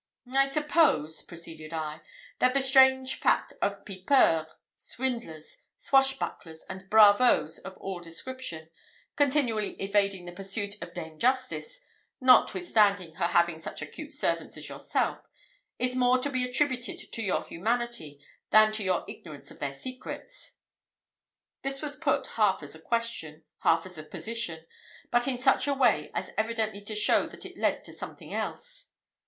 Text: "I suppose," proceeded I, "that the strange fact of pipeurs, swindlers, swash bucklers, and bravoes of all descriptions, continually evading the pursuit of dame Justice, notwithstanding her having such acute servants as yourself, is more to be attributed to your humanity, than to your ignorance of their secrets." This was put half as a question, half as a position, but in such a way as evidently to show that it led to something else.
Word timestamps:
"I 0.33 0.49
suppose," 0.49 1.21
proceeded 1.21 1.73
I, 1.73 2.01
"that 2.39 2.55
the 2.55 2.59
strange 2.61 3.19
fact 3.19 3.53
of 3.61 3.85
pipeurs, 3.85 4.47
swindlers, 4.75 5.57
swash 5.77 6.17
bucklers, 6.17 6.65
and 6.67 6.89
bravoes 6.89 7.59
of 7.59 7.77
all 7.77 7.99
descriptions, 7.99 8.69
continually 9.15 9.75
evading 9.79 10.25
the 10.25 10.31
pursuit 10.31 10.73
of 10.81 10.95
dame 10.95 11.19
Justice, 11.19 11.81
notwithstanding 12.19 13.13
her 13.17 13.27
having 13.27 13.59
such 13.61 13.83
acute 13.83 14.11
servants 14.11 14.57
as 14.57 14.69
yourself, 14.69 15.19
is 15.77 15.95
more 15.95 16.17
to 16.17 16.31
be 16.31 16.43
attributed 16.49 16.97
to 17.13 17.21
your 17.21 17.43
humanity, 17.43 18.19
than 18.49 18.71
to 18.71 18.83
your 18.83 19.05
ignorance 19.07 19.51
of 19.51 19.59
their 19.59 19.71
secrets." 19.71 20.53
This 21.61 21.79
was 21.79 21.95
put 21.95 22.25
half 22.25 22.63
as 22.63 22.73
a 22.73 22.81
question, 22.81 23.43
half 23.59 23.85
as 23.85 23.99
a 23.99 24.03
position, 24.03 24.65
but 25.11 25.27
in 25.27 25.37
such 25.37 25.67
a 25.67 25.75
way 25.75 26.09
as 26.15 26.31
evidently 26.39 26.81
to 26.85 26.95
show 26.95 27.27
that 27.27 27.45
it 27.45 27.55
led 27.59 27.83
to 27.83 27.93
something 27.93 28.33
else. 28.33 28.87